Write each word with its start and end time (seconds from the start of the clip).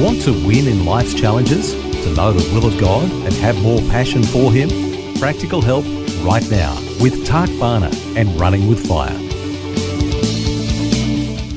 Want 0.00 0.22
to 0.22 0.32
win 0.32 0.66
in 0.66 0.86
life's 0.86 1.12
challenges? 1.12 1.74
To 1.74 2.14
know 2.14 2.32
the 2.32 2.54
will 2.54 2.64
of 2.64 2.80
God 2.80 3.04
and 3.10 3.34
have 3.34 3.60
more 3.60 3.80
passion 3.90 4.22
for 4.22 4.50
Him? 4.50 4.70
Practical 5.18 5.60
help 5.60 5.84
right 6.24 6.50
now 6.50 6.74
with 7.02 7.26
Tak 7.26 7.50
Bhana 7.58 7.90
and 8.16 8.40
Running 8.40 8.66
with 8.66 8.88
Fire. 8.88 9.14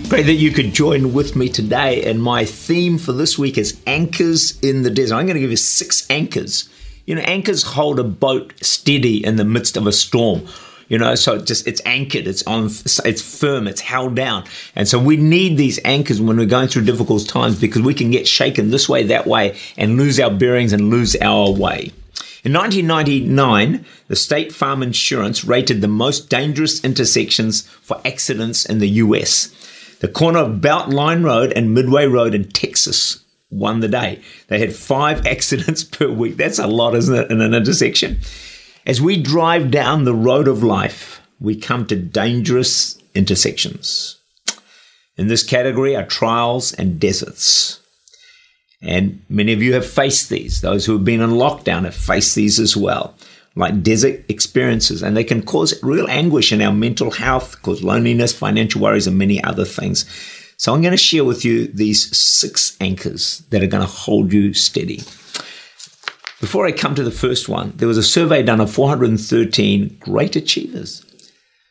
Pray 0.10 0.24
that 0.24 0.34
you 0.34 0.52
could 0.52 0.74
join 0.74 1.14
with 1.14 1.38
me 1.38 1.48
today. 1.48 2.04
And 2.04 2.22
my 2.22 2.44
theme 2.44 2.98
for 2.98 3.14
this 3.14 3.40
week 3.40 3.58
is 3.58 3.82
anchors 3.88 4.60
in 4.60 4.82
the 4.82 4.90
desert. 4.90 5.16
I'm 5.16 5.26
going 5.26 5.36
to 5.36 5.40
give 5.40 5.50
you 5.50 5.56
six 5.56 6.06
anchors. 6.10 6.68
You 7.06 7.16
know, 7.16 7.22
anchors 7.22 7.64
hold 7.64 7.98
a 7.98 8.04
boat 8.04 8.56
steady 8.62 9.26
in 9.26 9.38
the 9.38 9.46
midst 9.46 9.78
of 9.78 9.88
a 9.88 9.94
storm 9.94 10.46
you 10.88 10.98
know 10.98 11.16
so 11.16 11.36
it 11.36 11.46
just 11.46 11.68
it's 11.68 11.82
anchored 11.86 12.28
it's 12.28 12.44
on 12.44 12.66
it's 12.66 13.22
firm 13.22 13.68
it's 13.68 13.82
held 13.82 14.16
down 14.16 14.44
and 14.76 14.88
so 14.88 15.00
we 15.00 15.18
need 15.18 15.58
these 15.58 15.80
anchors 15.86 16.22
when 16.22 16.38
we're 16.38 16.46
going 16.46 16.68
through 16.68 16.84
difficult 16.84 17.28
times 17.28 17.60
because 17.60 17.82
we 17.82 17.94
can 17.94 18.12
get 18.12 18.28
shaken 18.28 18.72
this 18.72 18.88
way 18.88 19.04
that 19.04 19.26
way 19.26 19.58
and 19.78 19.98
lose 19.98 20.20
our 20.20 20.32
bearings 20.32 20.74
and 20.74 20.90
lose 20.90 21.16
our 21.22 21.52
way 21.52 21.92
in 22.44 22.52
1999, 22.52 23.86
the 24.10 24.18
State 24.18 24.52
Farm 24.52 24.84
Insurance 24.84 25.46
rated 25.46 25.80
the 25.80 25.88
most 25.88 26.30
dangerous 26.30 26.84
intersections 26.84 27.62
for 27.82 28.02
accidents 28.04 28.66
in 28.66 28.80
the 28.80 28.90
US. 28.90 29.48
The 30.02 30.10
corner 30.10 30.40
of 30.40 30.60
Beltline 30.60 31.24
Road 31.24 31.54
and 31.54 31.74
Midway 31.74 32.06
Road 32.06 32.36
in 32.36 32.50
Texas 32.50 33.24
won 33.50 33.80
the 33.80 33.88
day. 33.88 34.22
They 34.50 34.60
had 34.60 34.76
five 34.76 35.26
accidents 35.26 35.86
per 35.86 36.10
week. 36.10 36.36
That's 36.36 36.60
a 36.60 36.68
lot, 36.68 36.96
isn't 36.96 37.16
it, 37.16 37.32
in 37.32 37.40
an 37.40 37.54
intersection? 37.54 38.20
As 38.86 39.02
we 39.02 39.22
drive 39.22 39.72
down 39.72 40.04
the 40.04 40.14
road 40.14 40.48
of 40.48 40.62
life, 40.62 41.22
we 41.40 41.56
come 41.56 41.86
to 41.88 41.96
dangerous 41.96 42.98
intersections. 43.16 44.18
In 45.16 45.28
this 45.28 45.44
category 45.44 45.96
are 45.96 46.06
trials 46.06 46.74
and 46.74 47.00
deserts. 47.00 47.80
And 48.82 49.24
many 49.30 49.54
of 49.54 49.62
you 49.62 49.74
have 49.74 49.86
faced 49.86 50.30
these. 50.30 50.60
Those 50.60 50.86
who 50.86 50.94
have 50.94 51.06
been 51.06 51.22
in 51.22 51.30
lockdown 51.30 51.86
have 51.86 51.96
faced 51.96 52.36
these 52.36 52.60
as 52.60 52.76
well, 52.76 53.16
like 53.56 53.84
desert 53.84 54.26
experiences. 54.28 55.02
And 55.02 55.16
they 55.16 55.24
can 55.24 55.44
cause 55.44 55.82
real 55.82 56.08
anguish 56.10 56.52
in 56.52 56.62
our 56.62 56.74
mental 56.74 57.12
health, 57.12 57.62
cause 57.62 57.84
loneliness, 57.84 58.34
financial 58.34 58.82
worries, 58.82 59.08
and 59.08 59.18
many 59.18 59.42
other 59.46 59.64
things. 59.64 60.06
So 60.58 60.74
I'm 60.74 60.82
going 60.82 60.92
to 60.92 60.98
share 60.98 61.24
with 61.24 61.46
you 61.46 61.68
these 61.68 62.16
six 62.16 62.76
anchors 62.82 63.44
that 63.50 63.64
are 63.64 63.68
going 63.68 63.86
to 63.86 63.90
hold 63.90 64.34
you 64.34 64.54
steady. 64.54 65.04
Before 66.44 66.68
I 66.68 66.74
come 66.74 66.94
to 66.96 67.04
the 67.06 67.10
first 67.10 67.48
one, 67.48 67.72
there 67.78 67.88
was 67.88 67.98
a 67.98 68.04
survey 68.04 68.44
done 68.44 68.60
of 68.60 68.70
413 68.70 69.96
great 70.02 70.36
achievers. 70.36 71.06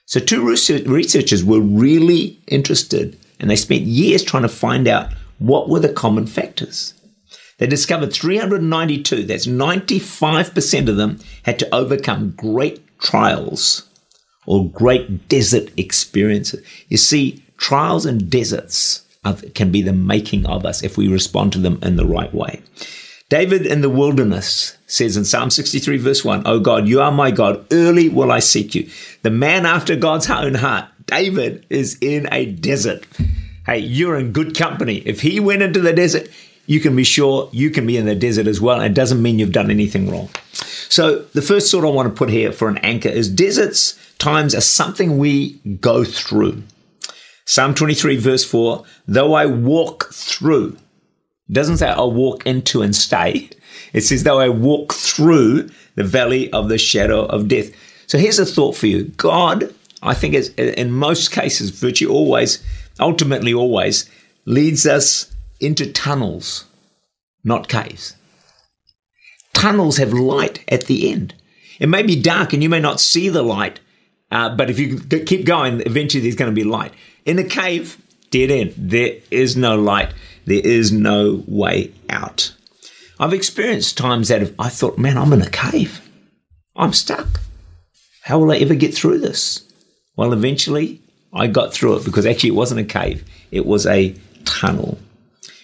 So, 0.06 0.18
two 0.18 0.42
researchers 0.42 1.44
were 1.44 1.60
really 1.60 2.40
interested 2.48 3.18
and 3.38 3.50
they 3.50 3.56
spent 3.56 3.82
years 3.82 4.24
trying 4.24 4.44
to 4.44 4.48
find 4.48 4.88
out 4.88 5.12
what 5.38 5.68
were 5.68 5.80
the 5.80 5.92
common 5.92 6.26
factors. 6.26 6.94
They 7.58 7.66
discovered 7.66 8.14
392, 8.14 9.24
that's 9.24 9.44
95% 9.46 10.88
of 10.88 10.96
them, 10.96 11.18
had 11.42 11.58
to 11.58 11.74
overcome 11.74 12.30
great 12.30 12.98
trials 12.98 13.86
or 14.46 14.70
great 14.70 15.28
desert 15.28 15.70
experiences. 15.78 16.66
You 16.88 16.96
see, 16.96 17.44
trials 17.58 18.06
and 18.06 18.30
deserts 18.30 19.06
can 19.54 19.70
be 19.70 19.82
the 19.82 19.92
making 19.92 20.46
of 20.46 20.64
us 20.64 20.82
if 20.82 20.96
we 20.96 21.08
respond 21.08 21.52
to 21.52 21.58
them 21.58 21.78
in 21.82 21.96
the 21.96 22.06
right 22.06 22.32
way. 22.32 22.62
David 23.32 23.64
in 23.64 23.80
the 23.80 23.88
wilderness 23.88 24.76
says 24.86 25.16
in 25.16 25.24
Psalm 25.24 25.48
63, 25.48 25.96
verse 25.96 26.22
1, 26.22 26.42
Oh 26.44 26.60
God, 26.60 26.86
you 26.86 27.00
are 27.00 27.10
my 27.10 27.30
God. 27.30 27.64
Early 27.72 28.10
will 28.10 28.30
I 28.30 28.40
seek 28.40 28.74
you. 28.74 28.90
The 29.22 29.30
man 29.30 29.64
after 29.64 29.96
God's 29.96 30.28
own 30.28 30.52
heart, 30.52 30.84
David, 31.06 31.64
is 31.70 31.96
in 32.02 32.28
a 32.30 32.44
desert. 32.44 33.06
Hey, 33.64 33.78
you're 33.78 34.18
in 34.18 34.32
good 34.32 34.54
company. 34.54 34.98
If 35.06 35.22
he 35.22 35.40
went 35.40 35.62
into 35.62 35.80
the 35.80 35.94
desert, 35.94 36.28
you 36.66 36.78
can 36.78 36.94
be 36.94 37.04
sure 37.04 37.48
you 37.52 37.70
can 37.70 37.86
be 37.86 37.96
in 37.96 38.04
the 38.04 38.14
desert 38.14 38.46
as 38.46 38.60
well. 38.60 38.82
And 38.82 38.92
it 38.92 38.94
doesn't 38.94 39.22
mean 39.22 39.38
you've 39.38 39.50
done 39.50 39.70
anything 39.70 40.10
wrong. 40.10 40.28
So, 40.52 41.20
the 41.32 41.40
first 41.40 41.72
thought 41.72 41.86
I 41.86 41.90
want 41.90 42.10
to 42.10 42.14
put 42.14 42.28
here 42.28 42.52
for 42.52 42.68
an 42.68 42.76
anchor 42.82 43.08
is 43.08 43.30
deserts 43.30 43.98
times 44.18 44.54
are 44.54 44.60
something 44.60 45.16
we 45.16 45.52
go 45.80 46.04
through. 46.04 46.64
Psalm 47.46 47.72
23, 47.72 48.18
verse 48.18 48.44
4 48.44 48.84
Though 49.08 49.32
I 49.32 49.46
walk 49.46 50.12
through, 50.12 50.76
it 51.52 51.54
doesn't 51.54 51.76
say 51.76 51.88
I'll 51.90 52.10
walk 52.10 52.46
into 52.46 52.80
and 52.80 52.96
stay. 52.96 53.50
It 53.92 54.00
says, 54.00 54.22
though 54.22 54.40
I 54.40 54.48
walk 54.48 54.94
through 54.94 55.68
the 55.96 56.02
valley 56.02 56.50
of 56.50 56.70
the 56.70 56.78
shadow 56.78 57.26
of 57.26 57.46
death. 57.46 57.70
So 58.06 58.16
here's 58.16 58.38
a 58.38 58.46
thought 58.46 58.74
for 58.74 58.86
you. 58.86 59.04
God, 59.18 59.70
I 60.02 60.14
think 60.14 60.32
is 60.32 60.48
in 60.54 60.92
most 60.92 61.30
cases, 61.30 61.68
virtually 61.68 62.10
always, 62.10 62.64
ultimately 62.98 63.52
always, 63.52 64.08
leads 64.46 64.86
us 64.86 65.30
into 65.60 65.92
tunnels, 65.92 66.64
not 67.44 67.68
caves. 67.68 68.16
Tunnels 69.52 69.98
have 69.98 70.14
light 70.14 70.64
at 70.68 70.86
the 70.86 71.12
end. 71.12 71.34
It 71.78 71.90
may 71.90 72.02
be 72.02 72.18
dark 72.18 72.54
and 72.54 72.62
you 72.62 72.70
may 72.70 72.80
not 72.80 72.98
see 72.98 73.28
the 73.28 73.42
light, 73.42 73.78
uh, 74.30 74.56
but 74.56 74.70
if 74.70 74.78
you 74.78 75.00
keep 75.00 75.44
going, 75.44 75.82
eventually 75.82 76.22
there's 76.22 76.34
going 76.34 76.50
to 76.50 76.54
be 76.54 76.64
light. 76.64 76.94
In 77.26 77.38
a 77.38 77.44
cave, 77.44 77.98
dead 78.30 78.50
end. 78.50 78.72
There 78.74 79.16
is 79.30 79.54
no 79.54 79.76
light. 79.76 80.14
There 80.44 80.60
is 80.64 80.92
no 80.92 81.42
way 81.46 81.92
out. 82.10 82.54
I've 83.18 83.32
experienced 83.32 83.96
times 83.96 84.28
that 84.28 84.52
I 84.58 84.68
thought, 84.68 84.98
man, 84.98 85.16
I'm 85.16 85.32
in 85.32 85.42
a 85.42 85.50
cave. 85.50 86.00
I'm 86.74 86.92
stuck. 86.92 87.40
How 88.22 88.38
will 88.38 88.52
I 88.52 88.56
ever 88.56 88.74
get 88.74 88.94
through 88.94 89.18
this? 89.18 89.62
Well, 90.16 90.32
eventually 90.32 91.00
I 91.32 91.46
got 91.46 91.72
through 91.72 91.96
it 91.96 92.04
because 92.04 92.26
actually 92.26 92.50
it 92.50 92.56
wasn't 92.56 92.80
a 92.80 92.84
cave, 92.84 93.24
it 93.50 93.66
was 93.66 93.86
a 93.86 94.14
tunnel. 94.44 94.98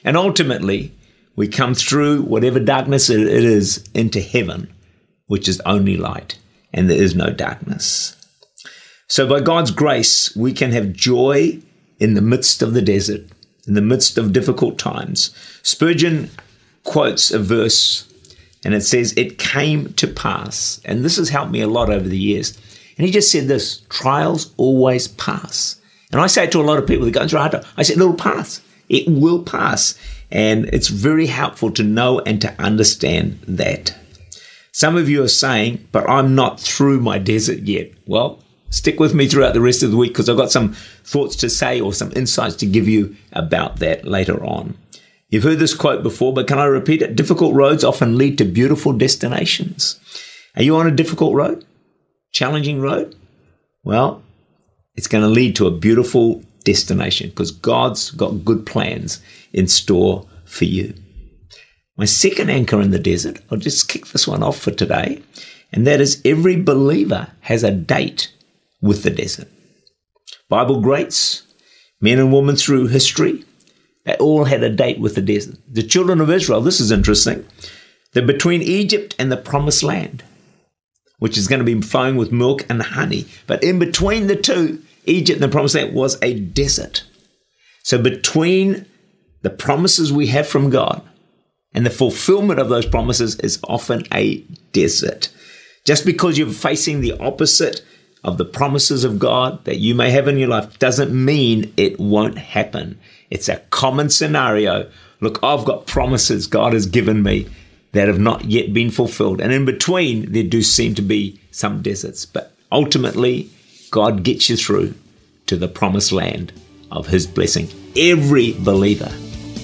And 0.05 0.17
ultimately, 0.17 0.93
we 1.37 1.49
come 1.49 1.75
through 1.75 2.23
whatever 2.23 2.59
darkness 2.59 3.11
it 3.11 3.21
is 3.21 3.85
into 3.95 4.21
heaven, 4.21 4.73
which 5.27 5.49
is 5.49 5.61
only 5.61 5.97
light, 5.97 6.39
and 6.73 6.89
there 6.89 7.01
is 7.01 7.15
no 7.15 7.31
darkness. 7.31 8.17
So, 9.09 9.27
by 9.29 9.41
God's 9.41 9.71
grace, 9.71 10.35
we 10.37 10.53
can 10.53 10.73
have 10.73 10.93
joy 10.93 11.61
in 11.99 12.15
the 12.15 12.23
midst 12.23 12.63
of 12.63 12.75
the 12.75 12.83
desert, 12.83 13.23
in 13.69 13.75
the 13.75 13.83
midst 13.83 14.19
of 14.19 14.33
difficult 14.33 14.79
times. 14.79 15.33
Spurgeon 15.63 16.31
quotes 16.83 17.31
a 17.31 17.39
verse 17.39 18.09
and 18.65 18.75
it 18.75 18.83
says, 18.83 19.13
It 19.17 19.39
came 19.39 19.93
to 19.95 20.07
pass. 20.07 20.81
And 20.85 21.05
this 21.05 21.17
has 21.17 21.29
helped 21.29 21.53
me 21.53 21.61
a 21.61 21.69
lot 21.69 21.91
over 21.91 22.09
the 22.09 22.19
years. 22.19 22.59
And 22.97 23.07
he 23.07 23.13
just 23.13 23.31
said 23.31 23.47
this 23.47 23.83
trials 23.89 24.53
always 24.57 25.09
pass. 25.09 25.81
And 26.11 26.21
I 26.21 26.27
say 26.27 26.45
it 26.45 26.53
to 26.53 26.61
a 26.61 26.63
lot 26.63 26.79
of 26.79 26.87
people 26.87 27.05
that 27.05 27.13
go 27.13 27.29
through 27.29 27.39
hard 27.39 27.53
time. 27.53 27.65
I 27.77 27.83
said, 27.83 27.99
It'll 27.99 28.15
pass. 28.15 28.61
It 28.89 29.07
will 29.09 29.43
pass. 29.43 29.99
And 30.31 30.67
it's 30.67 30.89
very 30.89 31.27
helpful 31.27 31.71
to 31.73 31.83
know 31.83 32.21
and 32.21 32.41
to 32.43 32.61
understand 32.61 33.39
that. 33.47 33.95
Some 34.73 34.97
of 34.97 35.09
you 35.09 35.23
are 35.23 35.29
saying, 35.29 35.87
But 35.93 36.09
I'm 36.09 36.35
not 36.35 36.59
through 36.61 37.01
my 37.01 37.19
desert 37.19 37.61
yet. 37.61 37.93
Well, 38.07 38.43
stick 38.71 39.01
with 39.01 39.15
me 39.15 39.29
throughout 39.29 39.55
the 39.55 39.61
rest 39.61 39.83
of 39.83 39.91
the 39.91 39.97
week 39.97 40.13
because 40.13 40.29
I've 40.29 40.37
got 40.37 40.51
some 40.51 40.73
thoughts 41.05 41.37
to 41.37 41.51
say 41.51 41.81
or 41.81 41.93
some 41.93 42.13
insights 42.13 42.57
to 42.57 42.67
give 42.67 42.89
you 42.89 43.17
about 43.33 43.77
that 43.77 44.05
later 44.05 44.45
on. 44.45 44.77
You've 45.29 45.45
heard 45.45 45.59
this 45.59 45.75
quote 45.75 46.03
before, 46.03 46.33
but 46.33 46.47
can 46.47 46.59
I 46.59 46.65
repeat 46.65 47.03
it? 47.03 47.17
Difficult 47.17 47.55
roads 47.55 47.85
often 47.85 48.17
lead 48.17 48.39
to 48.39 48.45
beautiful 48.45 48.93
destinations. 48.93 50.01
Are 50.57 50.63
you 50.63 50.77
on 50.77 50.87
a 50.87 50.91
difficult 50.91 51.35
road? 51.35 51.67
Challenging 52.33 52.81
road? 52.81 53.15
Well, 53.85 54.23
it's 54.97 55.07
going 55.07 55.23
to 55.23 55.29
lead 55.29 55.55
to 55.57 55.67
a 55.67 55.71
beautiful 55.71 56.43
destination 56.65 57.29
because 57.31 57.51
God's 57.51 58.11
got 58.11 58.45
good 58.45 58.67
plans 58.67 59.23
in 59.53 59.69
store 59.69 60.27
for 60.45 60.65
you. 60.65 60.95
My 61.97 62.05
second 62.05 62.49
anchor 62.49 62.81
in 62.81 62.91
the 62.91 62.99
desert, 62.99 63.41
I'll 63.51 63.59
just 63.59 63.89
kick 63.89 64.07
this 64.09 64.27
one 64.27 64.43
off 64.43 64.59
for 64.59 64.71
today, 64.71 65.23
and 65.73 65.87
that 65.87 66.01
is 66.01 66.23
every 66.25 66.57
believer 66.57 67.29
has 67.41 67.65
a 67.65 67.71
date 67.71 68.33
with 68.81 69.03
the 69.03 69.11
desert. 69.11 69.49
Bible 70.49 70.81
greats, 70.81 71.43
men 72.01 72.19
and 72.19 72.33
women 72.33 72.57
through 72.57 72.87
history, 72.89 73.45
they 74.05 74.15
all 74.17 74.45
had 74.45 74.63
a 74.63 74.71
date 74.71 75.01
with 75.01 75.15
the 75.15 75.21
desert. 75.21 75.57
The 75.69 75.83
children 75.83 76.21
of 76.21 76.31
Israel, 76.31 76.61
this 76.61 76.81
is 76.81 76.91
interesting, 76.91 77.47
they're 78.13 78.27
between 78.27 78.63
Egypt 78.63 79.15
and 79.19 79.31
the 79.31 79.37
promised 79.37 79.83
land, 79.83 80.23
which 81.19 81.37
is 81.37 81.49
going 81.49 81.59
to 81.59 81.65
be 81.65 81.81
flowing 81.83 82.17
with 82.17 82.33
milk 82.33 82.65
and 82.71 82.83
honey. 82.83 83.27
But 83.47 83.63
in 83.63 83.79
between 83.79 84.27
the 84.27 84.37
two, 84.37 84.83
Egypt 85.05 85.41
and 85.41 85.51
the 85.51 85.53
promised 85.53 85.75
land 85.75 85.95
was 85.95 86.19
a 86.23 86.39
desert. 86.39 87.05
So 87.83 88.01
between 88.01 88.87
the 89.43 89.51
promises 89.51 90.13
we 90.13 90.29
have 90.29 90.47
from 90.47 90.71
God 90.71 91.03
and 91.73 91.85
the 91.85 91.91
fulfillment 91.91 92.61
of 92.61 92.69
those 92.69 92.87
promises 92.87 93.39
is 93.41 93.61
often 93.69 94.05
a 94.13 94.39
desert. 94.73 95.29
Just 95.85 96.05
because 96.05 96.37
you're 96.37 96.49
facing 96.49 97.01
the 97.01 97.13
opposite 97.19 97.83
of 98.29 98.37
the 98.37 98.45
promises 98.45 99.05
of 99.05 99.19
God 99.19 99.65
that 99.65 99.79
you 99.79 99.95
may 99.95 100.11
have 100.11 100.29
in 100.29 100.37
your 100.37 100.49
life 100.49 100.79
doesn't 100.79 101.13
mean 101.13 101.73
it 101.79 101.99
won't 101.99 102.37
happen. 102.37 102.99
It's 103.31 103.49
a 103.49 103.57
common 103.71 104.11
scenario. 104.11 104.91
Look, 105.21 105.43
I've 105.43 105.65
got 105.65 105.87
promises 105.87 106.47
God 106.47 106.75
has 106.75 106.85
given 106.85 107.23
me 107.23 107.49
that 107.93 108.07
have 108.07 108.21
not 108.21 108.45
yet 108.45 108.75
been 108.75 108.91
fulfilled. 108.91 109.41
And 109.41 109.51
in 109.51 109.65
between, 109.65 110.31
there 110.31 110.43
do 110.43 110.63
seem 110.63 110.95
to 110.97 111.03
be 111.03 111.41
some 111.51 111.81
deserts. 111.81 112.27
But 112.27 112.53
ultimately, 112.71 113.49
God 113.91 114.25
gets 114.25 114.51
you 114.51 114.59
through 114.59 114.95
to 115.47 115.57
the 115.57 115.69
promised 115.69 116.13
land 116.13 116.53
of 116.91 117.07
His 117.07 117.27
blessing. 117.27 117.69
Every 117.97 118.53
believer 118.53 119.11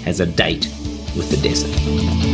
has 0.04 0.20
a 0.20 0.26
date 0.26 0.64
with 1.14 1.30
the 1.30 1.36
desert. 1.36 2.33